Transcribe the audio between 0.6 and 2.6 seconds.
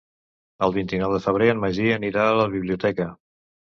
El vint-i-nou de febrer en Magí anirà a la